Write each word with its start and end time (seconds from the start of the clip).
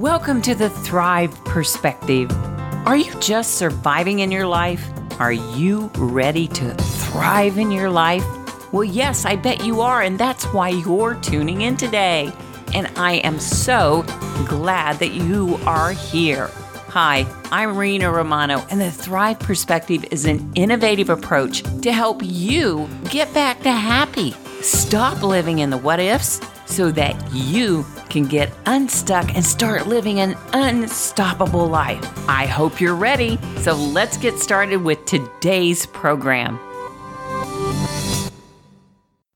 Welcome 0.00 0.40
to 0.42 0.54
the 0.54 0.70
Thrive 0.70 1.44
Perspective. 1.44 2.32
Are 2.86 2.96
you 2.96 3.14
just 3.20 3.56
surviving 3.56 4.20
in 4.20 4.32
your 4.32 4.46
life? 4.46 4.82
Are 5.20 5.30
you 5.30 5.90
ready 5.98 6.48
to 6.48 6.72
thrive 6.72 7.58
in 7.58 7.70
your 7.70 7.90
life? 7.90 8.24
Well, 8.72 8.82
yes, 8.82 9.26
I 9.26 9.36
bet 9.36 9.62
you 9.62 9.82
are, 9.82 10.00
and 10.00 10.18
that's 10.18 10.46
why 10.54 10.70
you're 10.70 11.16
tuning 11.16 11.60
in 11.60 11.76
today. 11.76 12.32
And 12.72 12.86
I 12.96 13.16
am 13.16 13.38
so 13.38 14.02
glad 14.48 15.00
that 15.00 15.10
you 15.10 15.56
are 15.66 15.92
here. 15.92 16.48
Hi, 16.88 17.26
I'm 17.52 17.76
Rina 17.76 18.10
Romano, 18.10 18.64
and 18.70 18.80
the 18.80 18.90
Thrive 18.90 19.38
Perspective 19.38 20.06
is 20.10 20.24
an 20.24 20.50
innovative 20.54 21.10
approach 21.10 21.62
to 21.82 21.92
help 21.92 22.22
you 22.24 22.88
get 23.10 23.34
back 23.34 23.60
to 23.64 23.70
happy. 23.70 24.30
Stop 24.62 25.22
living 25.22 25.58
in 25.58 25.68
the 25.68 25.76
what 25.76 26.00
ifs 26.00 26.40
so 26.64 26.90
that 26.92 27.22
you 27.34 27.84
can 28.10 28.26
get 28.26 28.52
unstuck 28.66 29.34
and 29.34 29.44
start 29.44 29.86
living 29.86 30.20
an 30.20 30.36
unstoppable 30.52 31.66
life. 31.66 32.04
I 32.28 32.46
hope 32.46 32.80
you're 32.80 32.94
ready. 32.94 33.38
So 33.58 33.72
let's 33.72 34.16
get 34.16 34.38
started 34.38 34.78
with 34.78 35.04
today's 35.06 35.86
program. 35.86 36.58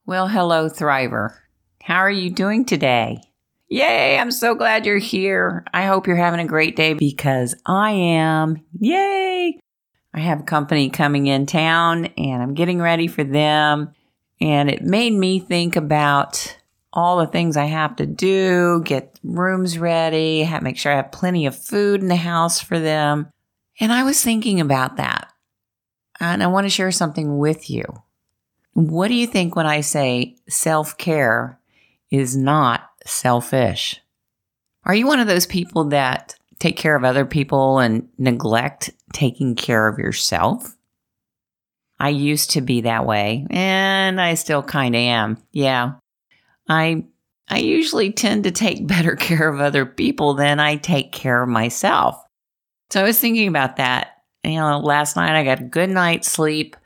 Well, 0.07 0.29
hello, 0.29 0.69
Thriver. 0.69 1.35
How 1.83 1.97
are 1.97 2.11
you 2.11 2.31
doing 2.31 2.65
today? 2.67 3.21
Yay, 3.69 4.19
I'm 4.19 4.31
so 4.31 4.55
glad 4.55 4.85
you're 4.85 4.99
here. 4.99 5.65
I 5.73 5.87
hope 5.87 6.07
you're 6.07 6.17
having 6.17 6.41
a 6.41 6.47
great 6.47 6.77
day 6.77 6.93
because 6.93 7.55
I 7.65 7.93
am. 7.93 8.63
Yay! 8.79 9.59
I 10.13 10.21
have 10.21 10.47
company 10.47 10.91
coming 10.91 11.27
in 11.27 11.47
town 11.47 12.07
and 12.17 12.43
I'm 12.43 12.55
getting 12.55 12.81
ready 12.81 13.09
for 13.09 13.25
them. 13.25 13.95
And 14.41 14.71
it 14.71 14.83
made 14.83 15.13
me 15.13 15.41
think 15.41 15.77
about 15.77 16.57
all 16.95 17.19
the 17.19 17.27
things 17.27 17.57
I 17.57 17.65
have 17.65 17.97
to 17.97 18.07
do, 18.07 18.81
get 18.85 19.19
rooms 19.25 19.79
ready, 19.79 20.45
have, 20.45 20.63
make 20.63 20.79
sure 20.79 20.93
I 20.93 20.97
have 20.97 21.11
plenty 21.11 21.45
of 21.47 21.59
food 21.59 22.01
in 22.01 22.09
the 22.09 22.17
house 22.17 22.61
for 22.61 22.79
them. 22.79 23.29
And 23.81 23.93
I 23.93 24.05
was 24.05 24.23
thinking 24.23 24.61
about 24.61 24.97
that. 24.97 25.31
And 26.21 26.43
I 26.43 26.47
want 26.47 26.67
to 26.67 26.71
share 26.71 26.93
something 26.93 27.39
with 27.39 27.69
you. 27.69 27.85
What 28.75 29.09
do 29.09 29.15
you 29.15 29.27
think 29.27 29.57
when 29.57 29.67
I 29.67 29.81
say 29.81 30.37
self 30.49 30.97
care 30.97 31.59
is 32.11 32.37
not 32.37 32.89
selfish? 33.05 34.01
Are 34.85 34.95
you 34.95 35.07
one 35.07 35.19
of 35.19 35.27
those 35.27 35.47
people 35.47 35.87
that 35.87 36.37
take 36.61 36.77
care 36.77 36.95
of 36.95 37.05
other 37.05 37.25
people 37.25 37.81
and 37.81 38.09
neglect 38.19 38.91
taking 39.13 39.57
care 39.57 39.89
of 39.89 39.99
yourself? 39.99 40.77
I 41.99 42.11
used 42.11 42.51
to 42.51 42.61
be 42.61 42.83
that 42.83 43.07
way, 43.07 43.47
and 43.51 44.21
I 44.21 44.35
still 44.35 44.63
kind 44.63 44.95
of 44.95 45.01
am. 45.01 45.39
Yeah. 45.53 45.95
I 46.69 47.05
I 47.49 47.59
usually 47.59 48.13
tend 48.13 48.45
to 48.45 48.51
take 48.51 48.87
better 48.87 49.17
care 49.17 49.49
of 49.49 49.61
other 49.61 49.87
people 49.87 50.35
than 50.35 50.61
I 50.61 50.77
take 50.77 51.13
care 51.13 51.43
of 51.43 51.49
myself. 51.49 52.23
So 52.91 53.01
I 53.01 53.05
was 53.05 53.19
thinking 53.19 53.49
about 53.49 53.77
that. 53.77 54.13
You 54.45 54.57
know, 54.57 54.79
last 54.79 55.17
night 55.17 55.39
I 55.39 55.45
got 55.45 55.61
a 55.61 55.65
good 55.65 55.91
night's 55.91 56.31
sleep. 56.31 56.77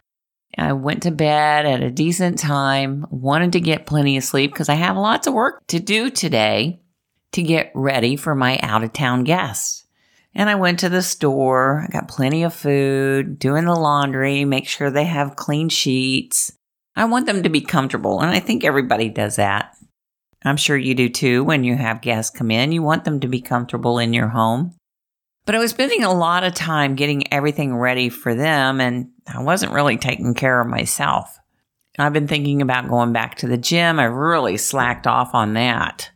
I 0.56 0.72
went 0.72 1.04
to 1.04 1.10
bed 1.10 1.66
at 1.66 1.82
a 1.82 1.90
decent 1.90 2.38
time, 2.38 3.06
wanted 3.10 3.52
to 3.52 3.60
get 3.60 3.86
plenty 3.86 4.16
of 4.16 4.24
sleep 4.24 4.52
because 4.52 4.68
I 4.68 4.74
have 4.74 4.96
lots 4.96 5.26
of 5.26 5.34
work 5.34 5.62
to 5.68 5.78
do 5.78 6.10
today 6.10 6.80
to 7.32 7.42
get 7.42 7.70
ready 7.74 8.16
for 8.16 8.34
my 8.34 8.58
out 8.62 8.82
of 8.82 8.92
town 8.92 9.24
guests. 9.24 9.84
And 10.34 10.48
I 10.48 10.54
went 10.54 10.80
to 10.80 10.88
the 10.88 11.02
store, 11.02 11.84
I 11.86 11.92
got 11.92 12.08
plenty 12.08 12.44
of 12.44 12.54
food, 12.54 13.38
doing 13.38 13.64
the 13.64 13.74
laundry, 13.74 14.44
make 14.44 14.68
sure 14.68 14.90
they 14.90 15.04
have 15.04 15.36
clean 15.36 15.68
sheets, 15.68 16.52
I 16.98 17.04
want 17.04 17.26
them 17.26 17.44
to 17.44 17.48
be 17.48 17.60
comfortable, 17.60 18.20
and 18.20 18.30
I 18.30 18.40
think 18.40 18.64
everybody 18.64 19.08
does 19.08 19.36
that. 19.36 19.76
I'm 20.44 20.56
sure 20.56 20.76
you 20.76 20.94
do 20.96 21.08
too 21.08 21.44
when 21.44 21.62
you 21.62 21.76
have 21.76 22.00
guests 22.00 22.36
come 22.36 22.50
in. 22.50 22.72
You 22.72 22.82
want 22.82 23.04
them 23.04 23.20
to 23.20 23.28
be 23.28 23.40
comfortable 23.40 24.00
in 24.00 24.12
your 24.12 24.26
home. 24.26 24.74
But 25.46 25.54
I 25.54 25.58
was 25.60 25.70
spending 25.70 26.02
a 26.02 26.12
lot 26.12 26.42
of 26.42 26.54
time 26.54 26.96
getting 26.96 27.32
everything 27.32 27.76
ready 27.76 28.08
for 28.08 28.34
them, 28.34 28.80
and 28.80 29.10
I 29.32 29.42
wasn't 29.42 29.72
really 29.72 29.96
taking 29.96 30.34
care 30.34 30.60
of 30.60 30.66
myself. 30.66 31.38
I've 32.00 32.12
been 32.12 32.28
thinking 32.28 32.62
about 32.62 32.88
going 32.88 33.12
back 33.12 33.36
to 33.36 33.46
the 33.46 33.56
gym. 33.56 34.00
I 34.00 34.04
really 34.04 34.56
slacked 34.56 35.06
off 35.06 35.34
on 35.34 35.54
that. 35.54 36.10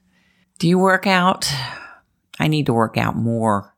Do 0.59 0.69
you 0.69 0.79
work 0.79 1.07
out? 1.07 1.49
I 2.41 2.49
need 2.49 2.67
to 2.67 2.73
work 2.73 2.97
out 2.97 3.17
more. 3.17 3.73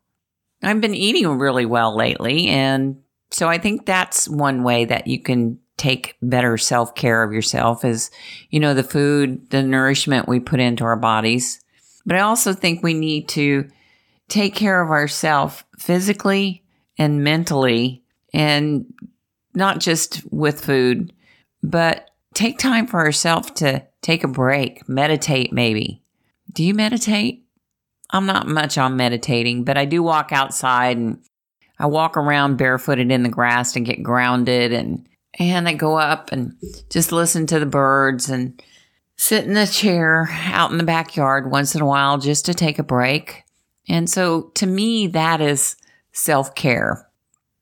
I've 0.62 0.80
been 0.80 0.94
eating 0.94 1.26
really 1.38 1.66
well 1.66 1.94
lately, 1.94 2.48
and 2.48 3.02
so 3.30 3.46
I 3.46 3.58
think 3.58 3.84
that's 3.84 4.26
one 4.26 4.64
way 4.64 4.86
that 4.86 5.06
you 5.06 5.20
can 5.20 5.58
take 5.76 6.16
better 6.22 6.56
self 6.56 6.94
care 6.94 7.22
of 7.22 7.32
yourself 7.32 7.84
is, 7.84 8.10
you 8.50 8.60
know, 8.60 8.74
the 8.74 8.82
food, 8.82 9.50
the 9.50 9.62
nourishment 9.62 10.28
we 10.28 10.40
put 10.40 10.60
into 10.60 10.84
our 10.84 10.96
bodies. 10.96 11.60
But 12.06 12.16
I 12.16 12.20
also 12.20 12.52
think 12.52 12.82
we 12.82 12.94
need 12.94 13.28
to 13.30 13.68
take 14.28 14.54
care 14.54 14.80
of 14.80 14.90
ourselves 14.90 15.64
physically 15.78 16.62
and 16.98 17.24
mentally 17.24 18.02
and 18.32 18.86
not 19.54 19.80
just 19.80 20.22
with 20.32 20.64
food, 20.64 21.12
but 21.62 22.10
take 22.34 22.58
time 22.58 22.86
for 22.86 23.00
ourselves 23.00 23.50
to 23.52 23.86
take 24.02 24.24
a 24.24 24.28
break, 24.28 24.88
meditate 24.88 25.52
maybe. 25.52 26.02
Do 26.52 26.64
you 26.64 26.74
meditate? 26.74 27.44
I'm 28.10 28.26
not 28.26 28.46
much 28.46 28.76
on 28.78 28.96
meditating, 28.96 29.64
but 29.64 29.76
I 29.76 29.86
do 29.86 30.02
walk 30.02 30.30
outside 30.30 30.96
and 30.96 31.18
I 31.78 31.86
walk 31.86 32.16
around 32.16 32.56
barefooted 32.56 33.10
in 33.10 33.22
the 33.22 33.28
grass 33.28 33.74
and 33.74 33.86
get 33.86 34.02
grounded 34.02 34.72
and 34.72 35.08
and 35.38 35.68
I 35.68 35.74
go 35.74 35.96
up 35.96 36.32
and 36.32 36.56
just 36.90 37.12
listen 37.12 37.46
to 37.48 37.58
the 37.58 37.66
birds 37.66 38.28
and 38.28 38.62
sit 39.16 39.44
in 39.44 39.56
a 39.56 39.66
chair 39.66 40.28
out 40.30 40.70
in 40.70 40.78
the 40.78 40.84
backyard 40.84 41.50
once 41.50 41.74
in 41.74 41.80
a 41.80 41.86
while 41.86 42.18
just 42.18 42.46
to 42.46 42.54
take 42.54 42.78
a 42.78 42.84
break. 42.84 43.44
And 43.88 44.08
so 44.08 44.52
to 44.54 44.66
me, 44.66 45.08
that 45.08 45.40
is 45.40 45.76
self 46.12 46.54
care. 46.54 47.08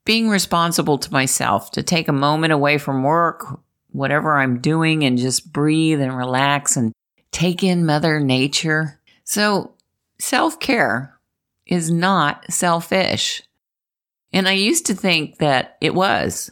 Being 0.05 0.29
responsible 0.29 0.97
to 0.97 1.13
myself 1.13 1.71
to 1.71 1.83
take 1.83 2.07
a 2.07 2.13
moment 2.13 2.53
away 2.53 2.77
from 2.77 3.03
work, 3.03 3.45
whatever 3.91 4.37
I'm 4.37 4.59
doing, 4.59 5.03
and 5.03 5.17
just 5.17 5.53
breathe 5.53 6.01
and 6.01 6.15
relax 6.15 6.75
and 6.75 6.93
take 7.31 7.63
in 7.63 7.85
Mother 7.85 8.19
Nature. 8.19 8.99
So 9.23 9.73
self 10.19 10.59
care 10.59 11.17
is 11.65 11.89
not 11.89 12.51
selfish. 12.51 13.41
And 14.31 14.47
I 14.47 14.53
used 14.53 14.87
to 14.87 14.95
think 14.95 15.37
that 15.37 15.77
it 15.79 15.93
was. 15.93 16.51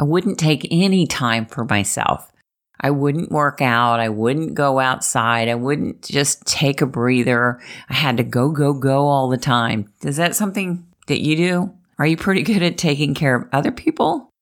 I 0.00 0.02
wouldn't 0.02 0.38
take 0.38 0.66
any 0.70 1.06
time 1.06 1.44
for 1.44 1.66
myself. 1.66 2.32
I 2.80 2.90
wouldn't 2.90 3.30
work 3.30 3.60
out. 3.60 4.00
I 4.00 4.08
wouldn't 4.08 4.54
go 4.54 4.78
outside. 4.78 5.50
I 5.50 5.54
wouldn't 5.56 6.04
just 6.04 6.46
take 6.46 6.80
a 6.80 6.86
breather. 6.86 7.60
I 7.90 7.94
had 7.94 8.16
to 8.16 8.22
go, 8.22 8.50
go, 8.50 8.72
go 8.72 9.08
all 9.08 9.28
the 9.28 9.36
time. 9.36 9.92
Is 10.02 10.16
that 10.16 10.34
something 10.34 10.86
that 11.06 11.20
you 11.20 11.36
do? 11.36 11.74
Are 11.98 12.06
you 12.06 12.16
pretty 12.16 12.40
good 12.40 12.62
at 12.62 12.78
taking 12.78 13.12
care 13.12 13.34
of 13.34 13.48
other 13.52 13.70
people 13.70 14.32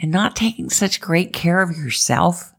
and 0.00 0.12
not 0.12 0.36
taking 0.36 0.70
such 0.70 1.00
great 1.00 1.32
care 1.32 1.62
of 1.62 1.76
yourself? 1.76 2.52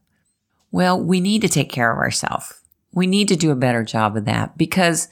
Well, 0.70 1.00
we 1.00 1.20
need 1.20 1.40
to 1.40 1.48
take 1.48 1.70
care 1.70 1.90
of 1.90 1.96
ourselves. 1.96 2.60
We 2.92 3.06
need 3.06 3.28
to 3.28 3.36
do 3.36 3.52
a 3.52 3.56
better 3.56 3.84
job 3.84 4.18
of 4.18 4.26
that 4.26 4.58
because 4.58 5.08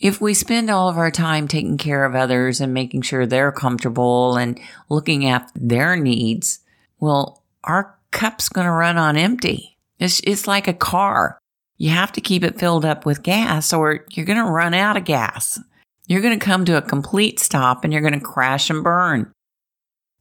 if 0.00 0.20
we 0.20 0.34
spend 0.34 0.68
all 0.68 0.90
of 0.90 0.98
our 0.98 1.10
time 1.10 1.48
taking 1.48 1.78
care 1.78 2.04
of 2.04 2.14
others 2.14 2.60
and 2.60 2.74
making 2.74 3.00
sure 3.00 3.24
they're 3.24 3.52
comfortable 3.52 4.36
and 4.36 4.60
looking 4.90 5.24
at 5.24 5.50
their 5.54 5.96
needs, 5.96 6.60
well, 7.00 7.42
our 7.62 7.98
cup's 8.10 8.48
going 8.48 8.66
to 8.66 8.72
run 8.72 8.96
on 8.96 9.16
empty. 9.16 9.76
It's, 9.98 10.20
it's 10.20 10.46
like 10.46 10.68
a 10.68 10.74
car. 10.74 11.38
You 11.76 11.90
have 11.90 12.12
to 12.12 12.20
keep 12.20 12.44
it 12.44 12.58
filled 12.58 12.84
up 12.84 13.04
with 13.04 13.22
gas 13.22 13.72
or 13.72 14.04
you're 14.10 14.26
going 14.26 14.44
to 14.44 14.50
run 14.50 14.74
out 14.74 14.96
of 14.96 15.04
gas. 15.04 15.58
You're 16.06 16.20
going 16.20 16.38
to 16.38 16.44
come 16.44 16.64
to 16.66 16.76
a 16.76 16.82
complete 16.82 17.40
stop 17.40 17.82
and 17.82 17.92
you're 17.92 18.02
going 18.02 18.18
to 18.18 18.20
crash 18.20 18.70
and 18.70 18.84
burn. 18.84 19.32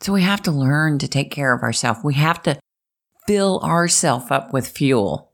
So 0.01 0.13
we 0.13 0.23
have 0.23 0.41
to 0.43 0.51
learn 0.51 0.99
to 0.99 1.07
take 1.07 1.31
care 1.31 1.53
of 1.53 1.61
ourselves. 1.61 1.99
We 2.03 2.15
have 2.15 2.41
to 2.43 2.59
fill 3.27 3.59
ourselves 3.61 4.31
up 4.31 4.51
with 4.51 4.67
fuel. 4.67 5.31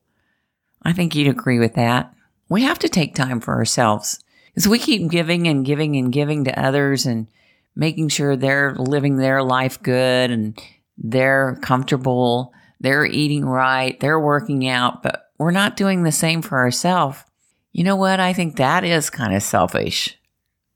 I 0.84 0.94
think 0.94 1.16
you'd 1.16 1.28
agree 1.28 1.60
with 1.60 1.76
that. 1.76 2.14
We 2.50 2.64
have 2.64 2.80
to 2.80 2.90
take 2.90 3.16
time 3.16 3.40
for 3.40 3.56
ourselves. 3.56 4.20
Because 4.48 4.68
we 4.68 4.80
keep 4.80 5.10
giving 5.10 5.48
and 5.48 5.66
giving 5.66 5.96
and 5.96 6.12
giving 6.12 6.44
to 6.44 6.60
others 6.60 7.06
and 7.06 7.28
making 7.76 8.10
sure 8.10 8.36
they're 8.36 8.76
living 8.76 9.18
their 9.18 9.42
life 9.42 9.82
good 9.82 10.32
and 10.32 10.60
they're 11.00 11.58
comfortable, 11.62 12.54
they're 12.80 13.06
eating 13.06 13.46
right, 13.46 14.00
they're 14.00 14.20
working 14.20 14.68
out, 14.68 15.02
but 15.02 15.26
we're 15.38 15.52
not 15.52 15.78
doing 15.78 16.04
the 16.04 16.12
same 16.12 16.42
for 16.42 16.58
ourselves. 16.58 17.24
You 17.72 17.84
know 17.84 17.96
what? 17.96 18.20
I 18.20 18.34
think 18.34 18.58
that 18.58 18.84
is 18.84 19.10
kind 19.10 19.34
of 19.34 19.42
selfish 19.42 20.18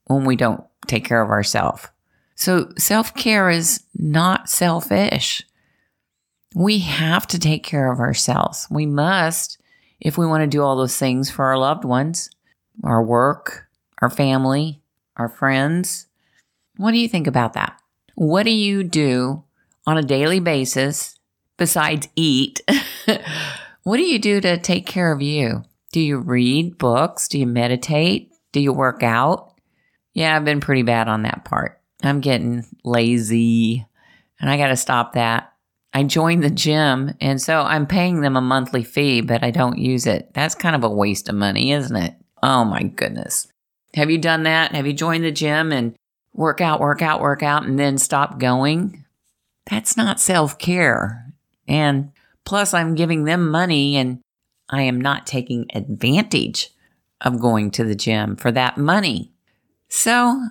when 0.05 0.25
we 0.25 0.35
don't 0.35 0.63
take 0.87 1.05
care 1.05 1.21
of 1.21 1.29
ourselves. 1.29 1.87
So 2.35 2.71
self 2.77 3.13
care 3.13 3.49
is 3.49 3.83
not 3.95 4.49
selfish. 4.49 5.43
We 6.55 6.79
have 6.79 7.27
to 7.27 7.39
take 7.39 7.63
care 7.63 7.91
of 7.91 7.99
ourselves. 7.99 8.67
We 8.69 8.85
must 8.85 9.57
if 9.99 10.17
we 10.17 10.27
want 10.27 10.41
to 10.41 10.47
do 10.47 10.61
all 10.61 10.75
those 10.75 10.97
things 10.97 11.31
for 11.31 11.45
our 11.45 11.57
loved 11.57 11.85
ones, 11.85 12.29
our 12.83 13.01
work, 13.01 13.67
our 14.01 14.09
family, 14.09 14.81
our 15.15 15.29
friends. 15.29 16.07
What 16.75 16.91
do 16.91 16.97
you 16.97 17.07
think 17.07 17.25
about 17.25 17.53
that? 17.53 17.79
What 18.15 18.43
do 18.43 18.51
you 18.51 18.83
do 18.83 19.43
on 19.85 19.97
a 19.97 20.03
daily 20.03 20.39
basis 20.39 21.17
besides 21.57 22.07
eat? 22.15 22.61
what 23.83 23.97
do 23.97 24.03
you 24.03 24.19
do 24.19 24.41
to 24.41 24.57
take 24.57 24.85
care 24.85 25.11
of 25.11 25.21
you? 25.21 25.63
Do 25.91 25.99
you 25.99 26.17
read 26.17 26.77
books? 26.77 27.27
Do 27.27 27.39
you 27.39 27.47
meditate? 27.47 28.31
Do 28.51 28.59
you 28.59 28.73
work 28.73 29.03
out? 29.03 29.53
Yeah, 30.13 30.35
I've 30.35 30.45
been 30.45 30.59
pretty 30.59 30.83
bad 30.83 31.07
on 31.07 31.23
that 31.23 31.45
part. 31.45 31.79
I'm 32.03 32.21
getting 32.21 32.65
lazy 32.83 33.85
and 34.39 34.49
I 34.49 34.57
got 34.57 34.67
to 34.67 34.75
stop 34.75 35.13
that. 35.13 35.53
I 35.93 36.03
joined 36.03 36.43
the 36.43 36.49
gym 36.49 37.13
and 37.21 37.41
so 37.41 37.61
I'm 37.61 37.85
paying 37.85 38.21
them 38.21 38.35
a 38.35 38.41
monthly 38.41 38.83
fee, 38.83 39.21
but 39.21 39.43
I 39.43 39.51
don't 39.51 39.77
use 39.77 40.07
it. 40.07 40.33
That's 40.33 40.55
kind 40.55 40.75
of 40.75 40.83
a 40.83 40.89
waste 40.89 41.29
of 41.29 41.35
money, 41.35 41.71
isn't 41.71 41.95
it? 41.95 42.15
Oh 42.41 42.65
my 42.65 42.83
goodness. 42.83 43.47
Have 43.93 44.09
you 44.09 44.17
done 44.17 44.43
that? 44.43 44.73
Have 44.73 44.87
you 44.87 44.93
joined 44.93 45.23
the 45.23 45.31
gym 45.31 45.71
and 45.71 45.95
work 46.33 46.61
out, 46.61 46.79
work 46.79 47.01
out, 47.01 47.21
work 47.21 47.43
out, 47.43 47.63
and 47.63 47.79
then 47.79 47.97
stop 47.97 48.39
going? 48.39 49.02
That's 49.69 49.97
not 49.97 50.19
self 50.19 50.57
care. 50.57 51.33
And 51.67 52.11
plus, 52.45 52.73
I'm 52.73 52.95
giving 52.95 53.23
them 53.23 53.49
money 53.49 53.95
and 53.95 54.19
I 54.69 54.81
am 54.83 54.99
not 54.99 55.27
taking 55.27 55.67
advantage 55.73 56.69
of 57.21 57.39
going 57.39 57.71
to 57.71 57.83
the 57.83 57.95
gym 57.95 58.35
for 58.35 58.51
that 58.51 58.77
money. 58.77 59.31
So 59.87 60.41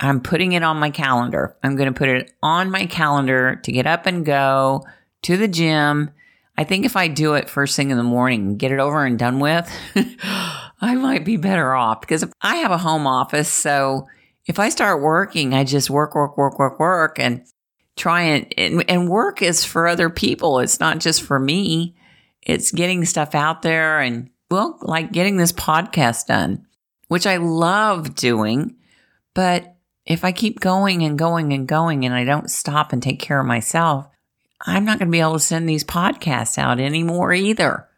I'm 0.00 0.20
putting 0.20 0.52
it 0.52 0.62
on 0.62 0.78
my 0.78 0.90
calendar. 0.90 1.56
I'm 1.62 1.76
going 1.76 1.92
to 1.92 1.98
put 1.98 2.08
it 2.08 2.32
on 2.42 2.70
my 2.70 2.86
calendar 2.86 3.56
to 3.56 3.72
get 3.72 3.86
up 3.86 4.06
and 4.06 4.26
go 4.26 4.84
to 5.22 5.36
the 5.36 5.48
gym. 5.48 6.10
I 6.56 6.64
think 6.64 6.84
if 6.84 6.96
I 6.96 7.08
do 7.08 7.34
it 7.34 7.48
first 7.48 7.76
thing 7.76 7.90
in 7.90 7.96
the 7.96 8.02
morning, 8.02 8.40
and 8.40 8.58
get 8.58 8.72
it 8.72 8.80
over 8.80 9.04
and 9.04 9.18
done 9.18 9.38
with, 9.38 9.70
I 10.80 10.94
might 10.96 11.24
be 11.24 11.36
better 11.36 11.74
off 11.74 12.00
because 12.00 12.24
I 12.40 12.56
have 12.56 12.70
a 12.70 12.78
home 12.78 13.06
office. 13.06 13.48
So 13.48 14.08
if 14.46 14.58
I 14.58 14.68
start 14.68 15.02
working, 15.02 15.54
I 15.54 15.64
just 15.64 15.90
work, 15.90 16.14
work, 16.14 16.36
work, 16.36 16.58
work, 16.58 16.78
work 16.78 17.18
and 17.18 17.44
try 17.96 18.22
and, 18.22 18.54
and, 18.56 18.90
and 18.90 19.08
work 19.08 19.42
is 19.42 19.64
for 19.64 19.86
other 19.86 20.10
people. 20.10 20.58
It's 20.58 20.80
not 20.80 20.98
just 20.98 21.22
for 21.22 21.38
me. 21.38 21.94
It's 22.42 22.72
getting 22.72 23.04
stuff 23.04 23.34
out 23.34 23.62
there 23.62 24.00
and 24.00 24.30
well, 24.50 24.78
like 24.82 25.12
getting 25.12 25.36
this 25.36 25.52
podcast 25.52 26.26
done, 26.26 26.66
which 27.08 27.26
I 27.26 27.38
love 27.38 28.14
doing. 28.14 28.76
But 29.32 29.74
if 30.06 30.24
I 30.24 30.32
keep 30.32 30.60
going 30.60 31.02
and 31.02 31.18
going 31.18 31.52
and 31.52 31.66
going 31.66 32.04
and 32.04 32.14
I 32.14 32.24
don't 32.24 32.50
stop 32.50 32.92
and 32.92 33.02
take 33.02 33.20
care 33.20 33.40
of 33.40 33.46
myself, 33.46 34.06
I'm 34.60 34.84
not 34.84 34.98
going 34.98 35.08
to 35.08 35.12
be 35.12 35.20
able 35.20 35.34
to 35.34 35.40
send 35.40 35.68
these 35.68 35.84
podcasts 35.84 36.58
out 36.58 36.80
anymore 36.80 37.32
either. 37.32 37.88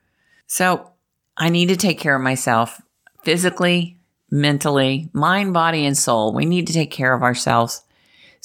So 0.46 0.90
I 1.37 1.49
need 1.49 1.69
to 1.69 1.76
take 1.76 1.99
care 1.99 2.16
of 2.16 2.22
myself 2.22 2.81
physically, 3.22 3.99
mentally, 4.31 5.10
mind, 5.12 5.52
body, 5.52 5.84
and 5.84 5.96
soul. 5.96 6.32
We 6.32 6.46
need 6.46 6.66
to 6.69 6.72
take 6.72 6.90
care 6.90 7.12
of 7.12 7.22
ourselves. 7.22 7.82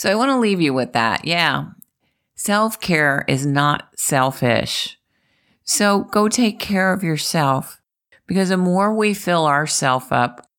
So 0.02 0.10
I 0.10 0.16
want 0.16 0.30
to 0.30 0.40
leave 0.40 0.60
you 0.60 0.74
with 0.74 0.94
that. 0.94 1.26
Yeah. 1.26 1.66
Self 2.34 2.82
care 2.82 3.24
is 3.28 3.46
not 3.46 3.88
selfish. 3.96 4.98
So 5.64 6.06
go 6.06 6.28
take 6.28 6.60
care 6.60 6.92
of 6.92 7.04
yourself 7.04 7.80
because 8.26 8.50
the 8.50 8.58
more 8.58 8.96
we 8.96 9.14
fill 9.14 9.46
ourselves 9.46 10.08
up 10.10 10.50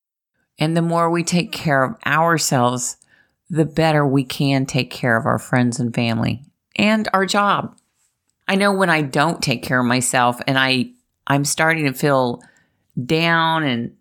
and 0.61 0.77
the 0.77 0.81
more 0.81 1.11
we 1.11 1.25
take 1.25 1.51
care 1.51 1.83
of 1.83 1.97
ourselves, 2.07 2.99
the 3.51 3.65
better 3.65 4.07
we 4.07 4.23
can 4.23 4.65
take 4.65 4.93
care 4.93 5.17
of 5.17 5.27
our 5.27 5.41
friends 5.41 5.81
and 5.81 5.93
family 5.93 6.45
and 6.77 7.09
our 7.13 7.27
job. 7.27 7.77
I 8.47 8.55
know 8.55 8.73
when 8.73 8.91
I 8.91 9.03
don't 9.03 9.43
take 9.43 9.65
care 9.65 9.81
of 9.81 9.87
myself 9.87 10.41
and 10.47 10.57
I 10.57 10.93
I'm 11.27 11.45
starting 11.45 11.87
to 11.87 11.95
feel 11.95 12.43
down 13.05 13.65
and 13.65 13.97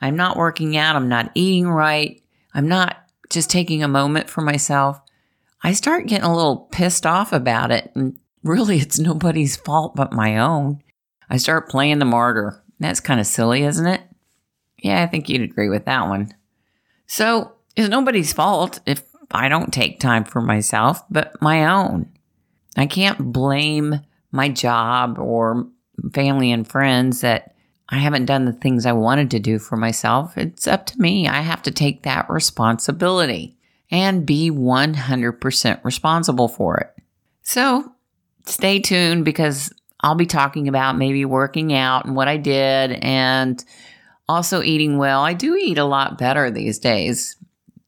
I'm 0.00 0.16
not 0.16 0.38
working 0.38 0.78
out, 0.78 0.96
I'm 0.96 1.10
not 1.10 1.30
eating 1.34 1.68
right, 1.68 2.22
I'm 2.54 2.68
not 2.68 2.96
just 3.30 3.50
taking 3.50 3.82
a 3.82 3.88
moment 3.88 4.30
for 4.30 4.40
myself, 4.40 5.00
I 5.62 5.72
start 5.72 6.06
getting 6.06 6.24
a 6.24 6.34
little 6.34 6.68
pissed 6.72 7.06
off 7.06 7.32
about 7.32 7.70
it. 7.70 7.90
And 7.94 8.18
really, 8.42 8.78
it's 8.78 8.98
nobody's 8.98 9.56
fault 9.56 9.94
but 9.96 10.12
my 10.12 10.38
own. 10.38 10.82
I 11.28 11.36
start 11.36 11.68
playing 11.68 11.98
the 11.98 12.04
martyr. 12.04 12.62
That's 12.80 13.00
kind 13.00 13.20
of 13.20 13.26
silly, 13.26 13.64
isn't 13.64 13.86
it? 13.86 14.02
Yeah, 14.82 15.02
I 15.02 15.06
think 15.06 15.28
you'd 15.28 15.42
agree 15.42 15.68
with 15.68 15.84
that 15.86 16.08
one. 16.08 16.32
So, 17.06 17.52
it's 17.76 17.88
nobody's 17.88 18.32
fault 18.32 18.80
if 18.86 19.02
I 19.30 19.48
don't 19.48 19.72
take 19.72 20.00
time 20.00 20.24
for 20.24 20.40
myself, 20.40 21.02
but 21.10 21.40
my 21.42 21.66
own. 21.66 22.10
I 22.76 22.86
can't 22.86 23.32
blame 23.32 24.00
my 24.30 24.48
job 24.48 25.18
or 25.18 25.68
family 26.12 26.52
and 26.52 26.66
friends 26.66 27.22
that 27.22 27.54
I 27.90 27.98
haven't 27.98 28.26
done 28.26 28.44
the 28.44 28.52
things 28.52 28.84
I 28.84 28.92
wanted 28.92 29.30
to 29.30 29.38
do 29.38 29.58
for 29.58 29.76
myself. 29.76 30.36
It's 30.36 30.66
up 30.66 30.86
to 30.86 31.00
me. 31.00 31.26
I 31.26 31.40
have 31.40 31.62
to 31.62 31.70
take 31.70 32.02
that 32.02 32.28
responsibility 32.28 33.56
and 33.90 34.26
be 34.26 34.50
100% 34.50 35.84
responsible 35.84 36.48
for 36.48 36.76
it. 36.78 36.94
So 37.42 37.90
stay 38.44 38.80
tuned 38.80 39.24
because 39.24 39.72
I'll 40.00 40.14
be 40.14 40.26
talking 40.26 40.68
about 40.68 40.98
maybe 40.98 41.24
working 41.24 41.72
out 41.72 42.04
and 42.04 42.14
what 42.14 42.28
I 42.28 42.36
did 42.36 42.92
and 43.02 43.64
also 44.28 44.62
eating 44.62 44.98
well. 44.98 45.22
I 45.22 45.32
do 45.32 45.56
eat 45.56 45.78
a 45.78 45.84
lot 45.84 46.18
better 46.18 46.50
these 46.50 46.78
days. 46.78 47.36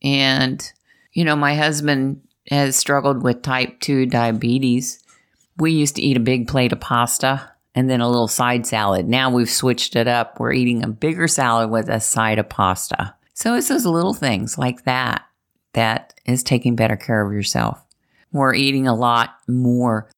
And, 0.03 0.67
you 1.13 1.25
know, 1.25 1.37
my 1.37 1.55
husband 1.55 2.23
has 2.51 2.75
struggled 2.75 3.23
with 3.23 3.43
type 3.43 3.81
2 3.81 4.07
diabetes. 4.07 5.05
We 5.59 5.73
used 5.73 5.97
to 5.97 6.03
eat 6.03 6.17
a 6.17 6.21
big 6.21 6.49
plate 6.49 6.73
of 6.73 6.81
pasta 6.81 7.53
and 7.75 7.89
then 7.89 8.01
a 8.01 8.09
little 8.09 8.29
side 8.29 8.67
salad. 8.67 9.09
Now 9.09 9.31
we've 9.31 9.51
switched 9.51 9.97
it 9.97 10.09
up. 10.09 10.41
We're 10.41 10.53
eating 10.53 10.85
a 10.85 10.89
bigger 10.89 11.29
salad 11.29 11.71
with 11.71 11.89
a 11.89 12.01
side 12.01 12.39
of 12.39 12.49
pasta. 12.49 13.15
So 13.35 13.55
it's 13.55 13.69
those 13.69 13.87
little 13.87 14.15
things 14.15 14.59
like 14.59 14.85
that 14.85 15.25
that 15.73 16.15
is 16.27 16.43
taking 16.43 16.77
better 16.77 16.97
care 16.97 17.25
of 17.25 17.33
yourself. 17.33 17.85
We're 18.33 18.55
eating 18.55 18.87
a 18.87 18.95
lot 18.95 19.37
more 19.49 20.11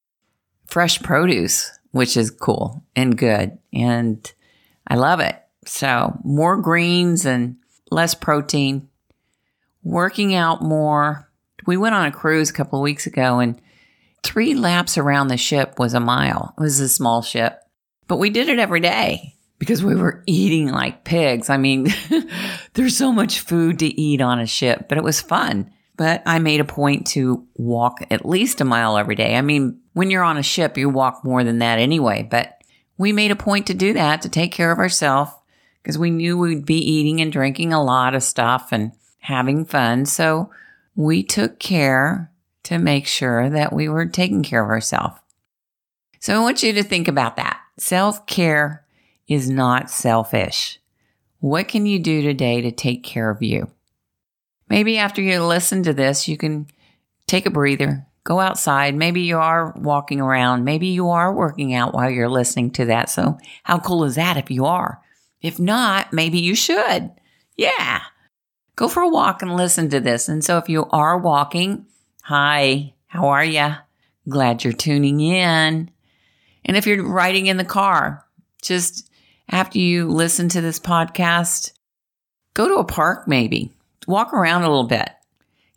fresh 0.67 1.01
produce, 1.03 1.79
which 1.91 2.17
is 2.17 2.31
cool 2.31 2.83
and 2.97 3.17
good. 3.17 3.59
And 3.73 4.33
I 4.87 4.97
love 4.97 5.21
it. 5.21 5.37
So 5.67 6.19
more 6.25 6.57
greens 6.57 7.25
and 7.27 7.57
less 7.91 8.15
protein, 8.15 8.89
working 9.83 10.35
out 10.35 10.63
more. 10.63 11.31
We 11.67 11.77
went 11.77 11.95
on 11.95 12.07
a 12.07 12.13
cruise 12.13 12.51
a 12.51 12.55
couple 12.55 12.79
of 12.79 12.83
weeks 12.83 13.07
ago 13.07 13.39
and 13.39 13.61
three 14.23 14.55
laps 14.55 14.99
around 14.99 15.29
the 15.29 15.37
ship 15.37 15.79
was 15.79 15.95
a 15.95 16.01
mile. 16.01 16.55
It 16.59 16.61
was 16.61 16.81
a 16.81 16.89
small 16.89 17.23
ship, 17.23 17.61
but 18.09 18.19
we 18.19 18.31
did 18.31 18.49
it 18.49 18.59
every 18.59 18.81
day 18.81 19.35
because 19.59 19.85
we 19.85 19.95
were 19.95 20.23
eating 20.27 20.69
like 20.69 21.05
pigs. 21.05 21.49
I 21.49 21.57
mean, 21.57 21.87
there's 22.75 22.97
so 22.97 23.13
much 23.13 23.41
food 23.41 23.79
to 23.81 24.01
eat 24.01 24.21
on 24.21 24.41
a 24.41 24.47
ship, 24.47 24.89
but 24.89 24.99
it 24.99 25.05
was 25.05 25.21
fun. 25.21 25.71
But 25.97 26.23
I 26.27 26.39
made 26.39 26.61
a 26.61 26.65
point 26.65 27.07
to 27.09 27.47
walk 27.55 27.99
at 28.11 28.27
least 28.27 28.61
a 28.61 28.65
mile 28.65 28.97
every 28.97 29.15
day. 29.15 29.37
I 29.37 29.43
mean, 29.43 29.81
when 29.93 30.11
you're 30.11 30.25
on 30.25 30.39
a 30.39 30.43
ship, 30.43 30.77
you 30.77 30.89
walk 30.89 31.25
more 31.25 31.45
than 31.45 31.59
that 31.59 31.79
anyway, 31.79 32.27
but 32.29 32.61
we 32.99 33.13
made 33.13 33.31
a 33.31 33.37
point 33.37 33.67
to 33.69 33.75
do 33.75 33.93
that 33.93 34.23
to 34.23 34.29
take 34.29 34.53
care 34.53 34.73
of 34.73 34.79
ourselves 34.79 35.31
because 35.83 35.99
we 35.99 36.11
knew 36.11 36.39
we'd 36.39 36.67
be 36.67 36.79
eating 36.79 37.21
and 37.21 37.31
drinking 37.31 37.73
a 37.73 37.83
lot 37.83 38.15
of 38.15 38.23
stuff 38.23 38.71
and 38.73 38.93
having 39.19 39.65
fun. 39.65 40.07
So 40.07 40.51
we 40.97 41.23
took 41.23 41.59
care 41.59 42.32
to 42.65 42.79
make 42.79 43.07
sure 43.07 43.51
that 43.51 43.73
we 43.73 43.89
were 43.89 44.07
taking 44.07 44.43
care 44.43 44.63
of 44.63 44.71
ourselves. 44.71 45.19
So 46.21 46.37
I 46.37 46.41
want 46.41 46.63
you 46.63 46.73
to 46.75 46.83
think 46.83 47.09
about 47.09 47.37
that. 47.37 47.61
Self 47.79 48.27
care 48.27 48.85
is 49.27 49.51
not 49.51 49.91
selfish. 49.91 50.79
What 51.41 51.67
can 51.67 51.87
you 51.87 51.99
do 51.99 52.23
today 52.23 52.61
to 52.61 52.71
take 52.71 53.03
care 53.03 53.29
of 53.31 53.43
you? 53.43 53.71
Maybe 54.69 54.99
after 54.99 55.21
you 55.21 55.43
listen 55.43 55.83
to 55.83 55.93
this, 55.93 56.29
you 56.29 56.37
can 56.37 56.69
take 57.27 57.47
a 57.47 57.51
breather, 57.51 58.07
go 58.25 58.41
outside. 58.41 58.95
Maybe 58.95 59.23
you 59.23 59.39
are 59.39 59.73
walking 59.77 60.21
around. 60.21 60.65
Maybe 60.65 60.87
you 60.89 61.11
are 61.11 61.35
working 61.35 61.75
out 61.75 61.95
while 61.95 62.11
you're 62.11 62.29
listening 62.29 62.71
to 62.73 62.85
that. 62.87 63.11
So, 63.11 63.39
how 63.65 63.81
cool 63.81 64.05
is 64.05 64.15
that 64.15 64.37
if 64.37 64.51
you 64.51 64.65
are? 64.65 65.03
If 65.41 65.59
not, 65.59 66.13
maybe 66.13 66.39
you 66.39 66.55
should. 66.55 67.11
Yeah. 67.57 68.01
Go 68.77 68.89
for 68.89 69.03
a 69.03 69.09
walk 69.09 69.43
and 69.43 69.57
listen 69.57 69.91
to 69.91 70.01
this. 70.01 70.29
And 70.29 70.45
so, 70.45 70.59
if 70.59 70.69
you 70.69 70.87
are 70.91 71.19
walking, 71.19 71.87
Hi, 72.25 72.95
how 73.09 73.31
are 73.31 73.45
you? 73.45 73.71
Glad 74.29 74.63
you're 74.63 74.73
tuning 74.73 75.19
in. 75.19 75.91
And 76.65 76.77
if 76.77 76.87
you're 76.87 77.05
riding 77.05 77.47
in 77.47 77.57
the 77.57 77.65
car, 77.65 78.25
just 78.63 79.11
after 79.51 79.81
you 79.81 80.07
listen 80.09 80.49
to 80.51 80.61
this 80.61 80.79
podcast, 80.79 81.73
go 82.55 82.69
to 82.69 82.77
a 82.77 82.85
park 82.85 83.27
maybe, 83.27 83.73
walk 84.07 84.33
around 84.33 84.63
a 84.63 84.69
little 84.69 84.87
bit. 84.87 85.11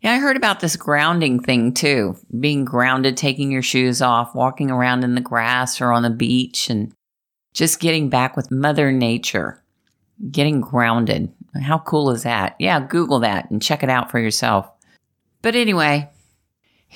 Yeah, 0.02 0.12
I 0.12 0.18
heard 0.18 0.36
about 0.36 0.60
this 0.60 0.76
grounding 0.76 1.40
thing 1.40 1.74
too. 1.74 2.16
Being 2.38 2.64
grounded, 2.64 3.16
taking 3.16 3.50
your 3.50 3.62
shoes 3.62 4.00
off, 4.00 4.32
walking 4.32 4.70
around 4.70 5.02
in 5.02 5.16
the 5.16 5.20
grass 5.20 5.80
or 5.80 5.90
on 5.90 6.04
the 6.04 6.10
beach, 6.10 6.70
and 6.70 6.92
just 7.54 7.80
getting 7.80 8.08
back 8.08 8.36
with 8.36 8.52
Mother 8.52 8.92
Nature, 8.92 9.60
getting 10.30 10.60
grounded. 10.60 11.32
How 11.60 11.80
cool 11.80 12.10
is 12.10 12.22
that? 12.22 12.54
Yeah, 12.60 12.78
Google 12.78 13.18
that 13.18 13.50
and 13.50 13.60
check 13.60 13.82
it 13.82 13.90
out 13.90 14.12
for 14.12 14.20
yourself. 14.20 14.70
But 15.42 15.56
anyway, 15.56 16.08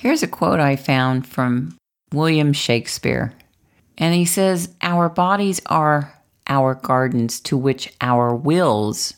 Here's 0.01 0.23
a 0.23 0.27
quote 0.27 0.59
I 0.59 0.77
found 0.77 1.27
from 1.27 1.77
William 2.11 2.53
Shakespeare. 2.53 3.33
And 3.99 4.15
he 4.15 4.25
says, 4.25 4.73
Our 4.81 5.09
bodies 5.09 5.61
are 5.67 6.19
our 6.47 6.73
gardens 6.73 7.39
to 7.41 7.55
which 7.55 7.93
our 8.01 8.35
wills 8.35 9.13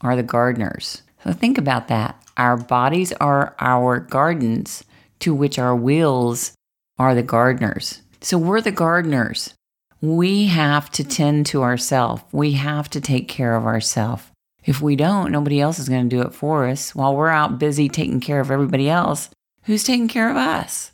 are 0.00 0.14
the 0.14 0.22
gardeners. 0.22 1.02
So 1.24 1.32
think 1.32 1.58
about 1.58 1.88
that. 1.88 2.22
Our 2.36 2.56
bodies 2.56 3.12
are 3.14 3.56
our 3.58 3.98
gardens 3.98 4.84
to 5.18 5.34
which 5.34 5.58
our 5.58 5.74
wills 5.74 6.52
are 7.00 7.16
the 7.16 7.24
gardeners. 7.24 8.02
So 8.20 8.38
we're 8.38 8.60
the 8.60 8.70
gardeners. 8.70 9.54
We 10.00 10.46
have 10.46 10.88
to 10.92 11.02
tend 11.02 11.46
to 11.46 11.64
ourselves. 11.64 12.22
We 12.30 12.52
have 12.52 12.88
to 12.90 13.00
take 13.00 13.26
care 13.26 13.56
of 13.56 13.64
ourselves. 13.66 14.22
If 14.64 14.80
we 14.80 14.94
don't, 14.94 15.32
nobody 15.32 15.60
else 15.60 15.80
is 15.80 15.88
going 15.88 16.08
to 16.08 16.16
do 16.16 16.22
it 16.22 16.32
for 16.32 16.68
us. 16.68 16.94
While 16.94 17.16
we're 17.16 17.28
out 17.28 17.58
busy 17.58 17.88
taking 17.88 18.20
care 18.20 18.38
of 18.38 18.52
everybody 18.52 18.88
else, 18.88 19.30
who's 19.68 19.84
taking 19.84 20.08
care 20.08 20.30
of 20.30 20.36
us? 20.36 20.90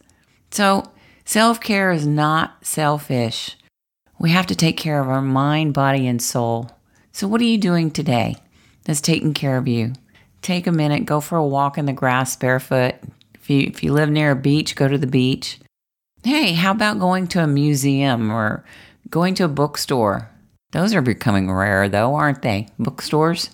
So, 0.50 0.90
self 1.24 1.60
care 1.60 1.92
is 1.92 2.06
not 2.06 2.66
selfish. 2.66 3.56
We 4.18 4.30
have 4.30 4.46
to 4.48 4.56
take 4.56 4.76
care 4.76 5.00
of 5.00 5.08
our 5.08 5.22
mind, 5.22 5.72
body, 5.72 6.06
and 6.08 6.20
soul. 6.20 6.70
So, 7.12 7.28
what 7.28 7.40
are 7.40 7.44
you 7.44 7.56
doing 7.56 7.90
today 7.92 8.34
that's 8.82 9.00
taking 9.00 9.32
care 9.32 9.56
of 9.56 9.68
you? 9.68 9.92
Take 10.42 10.66
a 10.66 10.72
minute, 10.72 11.06
go 11.06 11.20
for 11.20 11.38
a 11.38 11.46
walk 11.46 11.78
in 11.78 11.86
the 11.86 11.92
grass 11.92 12.34
barefoot. 12.34 12.96
If 13.34 13.48
you, 13.48 13.60
if 13.60 13.84
you 13.84 13.92
live 13.92 14.10
near 14.10 14.32
a 14.32 14.36
beach, 14.36 14.74
go 14.74 14.88
to 14.88 14.98
the 14.98 15.06
beach. 15.06 15.60
Hey, 16.24 16.52
how 16.52 16.72
about 16.72 16.98
going 16.98 17.28
to 17.28 17.44
a 17.44 17.46
museum 17.46 18.32
or 18.32 18.64
going 19.08 19.36
to 19.36 19.44
a 19.44 19.48
bookstore? 19.48 20.28
Those 20.72 20.94
are 20.94 21.02
becoming 21.02 21.52
rare, 21.52 21.88
though, 21.88 22.16
aren't 22.16 22.42
they? 22.42 22.66
Bookstores? 22.80 23.50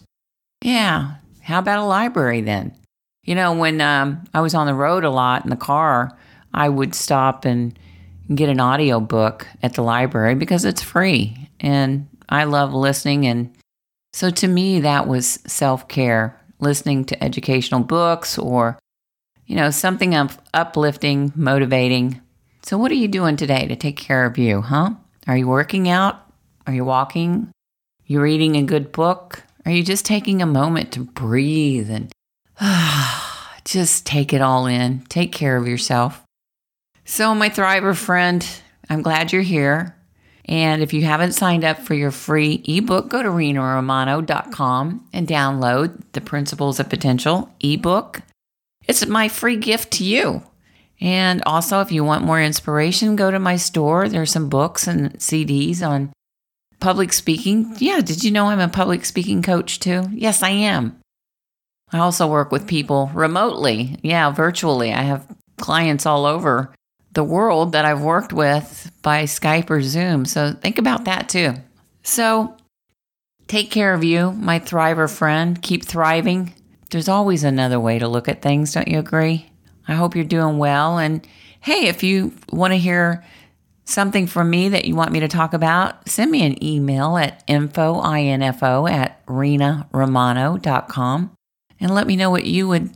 Yeah. 0.62 1.16
How 1.42 1.58
about 1.58 1.80
a 1.80 1.84
library 1.84 2.40
then? 2.40 2.74
You 3.24 3.34
know, 3.34 3.52
when 3.52 3.80
um, 3.80 4.24
I 4.32 4.40
was 4.40 4.54
on 4.54 4.66
the 4.66 4.74
road 4.74 5.04
a 5.04 5.10
lot 5.10 5.44
in 5.44 5.50
the 5.50 5.56
car, 5.56 6.16
I 6.54 6.68
would 6.68 6.94
stop 6.94 7.44
and 7.44 7.78
get 8.34 8.48
an 8.48 8.60
audio 8.60 9.00
book 9.00 9.46
at 9.62 9.74
the 9.74 9.82
library 9.82 10.34
because 10.34 10.64
it's 10.64 10.82
free 10.82 11.48
and 11.58 12.08
I 12.28 12.44
love 12.44 12.72
listening. 12.72 13.26
And 13.26 13.54
so 14.12 14.30
to 14.30 14.48
me, 14.48 14.80
that 14.80 15.06
was 15.06 15.40
self 15.46 15.88
care 15.88 16.40
listening 16.60 17.04
to 17.06 17.22
educational 17.22 17.80
books 17.80 18.38
or, 18.38 18.78
you 19.46 19.56
know, 19.56 19.70
something 19.70 20.14
up- 20.14 20.46
uplifting, 20.54 21.32
motivating. 21.34 22.20
So, 22.62 22.76
what 22.78 22.92
are 22.92 22.96
you 22.96 23.08
doing 23.08 23.36
today 23.36 23.66
to 23.66 23.76
take 23.76 23.96
care 23.96 24.26
of 24.26 24.38
you, 24.38 24.60
huh? 24.62 24.90
Are 25.26 25.36
you 25.36 25.48
working 25.48 25.88
out? 25.88 26.20
Are 26.66 26.74
you 26.74 26.84
walking? 26.84 27.50
You're 28.04 28.22
reading 28.22 28.56
a 28.56 28.62
good 28.62 28.92
book? 28.92 29.44
Are 29.64 29.72
you 29.72 29.82
just 29.82 30.04
taking 30.04 30.42
a 30.42 30.46
moment 30.46 30.92
to 30.92 31.04
breathe 31.04 31.90
and 31.90 32.10
just 33.64 34.06
take 34.06 34.32
it 34.32 34.40
all 34.40 34.66
in? 34.66 35.00
Take 35.08 35.32
care 35.32 35.56
of 35.56 35.66
yourself. 35.66 36.22
So, 37.04 37.34
my 37.34 37.48
Thriver 37.48 37.96
friend, 37.96 38.46
I'm 38.88 39.02
glad 39.02 39.32
you're 39.32 39.42
here. 39.42 39.96
And 40.44 40.82
if 40.82 40.92
you 40.92 41.02
haven't 41.04 41.32
signed 41.32 41.64
up 41.64 41.78
for 41.78 41.94
your 41.94 42.10
free 42.10 42.62
ebook, 42.66 43.08
go 43.08 43.22
to 43.22 43.28
rinaromano.com 43.28 45.06
and 45.12 45.28
download 45.28 46.02
the 46.12 46.20
Principles 46.20 46.80
of 46.80 46.88
Potential 46.88 47.54
ebook. 47.60 48.22
It's 48.86 49.06
my 49.06 49.28
free 49.28 49.56
gift 49.56 49.92
to 49.92 50.04
you. 50.04 50.42
And 51.00 51.42
also, 51.46 51.80
if 51.80 51.92
you 51.92 52.04
want 52.04 52.24
more 52.24 52.40
inspiration, 52.40 53.16
go 53.16 53.30
to 53.30 53.38
my 53.38 53.56
store. 53.56 54.08
There's 54.08 54.32
some 54.32 54.48
books 54.48 54.86
and 54.86 55.12
CDs 55.14 55.86
on 55.86 56.12
public 56.80 57.12
speaking. 57.12 57.74
Yeah, 57.78 58.00
did 58.00 58.24
you 58.24 58.30
know 58.30 58.46
I'm 58.46 58.60
a 58.60 58.68
public 58.68 59.04
speaking 59.04 59.42
coach 59.42 59.80
too? 59.80 60.04
Yes, 60.12 60.42
I 60.42 60.50
am. 60.50 60.99
I 61.92 61.98
also 61.98 62.26
work 62.26 62.52
with 62.52 62.66
people 62.66 63.10
remotely. 63.14 63.98
Yeah, 64.02 64.30
virtually. 64.30 64.92
I 64.92 65.02
have 65.02 65.26
clients 65.58 66.06
all 66.06 66.24
over 66.24 66.72
the 67.12 67.24
world 67.24 67.72
that 67.72 67.84
I've 67.84 68.02
worked 68.02 68.32
with 68.32 68.90
by 69.02 69.24
Skype 69.24 69.70
or 69.70 69.82
Zoom. 69.82 70.24
So 70.24 70.52
think 70.52 70.78
about 70.78 71.04
that 71.06 71.28
too. 71.28 71.54
So 72.02 72.56
take 73.48 73.70
care 73.70 73.92
of 73.92 74.04
you, 74.04 74.32
my 74.32 74.60
thriver 74.60 75.10
friend. 75.10 75.60
Keep 75.60 75.84
thriving. 75.84 76.54
There's 76.90 77.08
always 77.08 77.44
another 77.44 77.80
way 77.80 77.98
to 77.98 78.08
look 78.08 78.28
at 78.28 78.42
things, 78.42 78.72
don't 78.72 78.88
you 78.88 78.98
agree? 78.98 79.50
I 79.88 79.94
hope 79.94 80.14
you're 80.14 80.24
doing 80.24 80.58
well. 80.58 80.98
And 80.98 81.26
hey, 81.60 81.88
if 81.88 82.02
you 82.02 82.32
want 82.52 82.72
to 82.72 82.78
hear 82.78 83.24
something 83.84 84.28
from 84.28 84.50
me 84.50 84.68
that 84.68 84.84
you 84.84 84.94
want 84.94 85.10
me 85.10 85.20
to 85.20 85.28
talk 85.28 85.52
about, 85.52 86.08
send 86.08 86.30
me 86.30 86.44
an 86.44 86.62
email 86.62 87.16
at 87.16 87.42
info, 87.48 88.04
info 88.14 88.86
at 88.86 89.26
rinaromano.com 89.26 91.36
and 91.80 91.94
let 91.94 92.06
me 92.06 92.16
know 92.16 92.30
what 92.30 92.44
you 92.44 92.68
would 92.68 92.90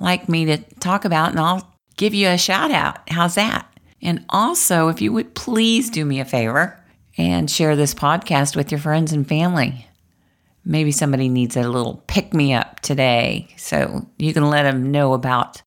like 0.00 0.28
me 0.28 0.46
to 0.46 0.58
talk 0.80 1.04
about, 1.04 1.30
and 1.30 1.40
I'll 1.40 1.74
give 1.96 2.14
you 2.14 2.28
a 2.28 2.38
shout 2.38 2.70
out. 2.70 3.08
How's 3.08 3.34
that? 3.34 3.66
And 4.02 4.24
also, 4.30 4.88
if 4.88 5.00
you 5.00 5.12
would 5.12 5.34
please 5.34 5.90
do 5.90 6.04
me 6.04 6.20
a 6.20 6.24
favor 6.24 6.80
and 7.18 7.50
share 7.50 7.76
this 7.76 7.94
podcast 7.94 8.56
with 8.56 8.72
your 8.72 8.80
friends 8.80 9.12
and 9.12 9.28
family. 9.28 9.86
Maybe 10.64 10.92
somebody 10.92 11.28
needs 11.28 11.56
a 11.56 11.68
little 11.68 12.02
pick 12.06 12.32
me 12.32 12.54
up 12.54 12.80
today. 12.80 13.48
So 13.56 14.06
you 14.18 14.32
can 14.32 14.48
let 14.48 14.62
them 14.62 14.90
know 14.90 15.12
about 15.12 15.62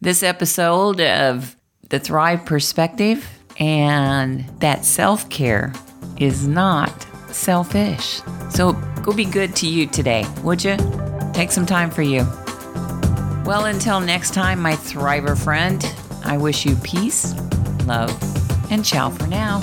this 0.00 0.22
episode 0.22 1.00
of 1.00 1.56
the 1.88 1.98
Thrive 1.98 2.44
Perspective 2.44 3.26
and 3.58 4.44
that 4.60 4.84
self 4.84 5.28
care 5.30 5.72
is 6.18 6.46
not 6.46 7.06
selfish. 7.30 8.20
So 8.50 8.72
go 9.02 9.12
be 9.12 9.24
good 9.24 9.54
to 9.56 9.68
you 9.68 9.86
today, 9.86 10.26
would 10.42 10.64
you? 10.64 10.76
Take 11.32 11.50
some 11.50 11.66
time 11.66 11.90
for 11.90 12.02
you. 12.02 12.26
Well, 13.44 13.64
until 13.64 14.00
next 14.00 14.34
time, 14.34 14.60
my 14.60 14.72
Thriver 14.74 15.36
friend, 15.36 15.84
I 16.24 16.36
wish 16.36 16.64
you 16.64 16.76
peace, 16.76 17.34
love, 17.86 18.10
and 18.70 18.84
ciao 18.84 19.10
for 19.10 19.26
now. 19.26 19.60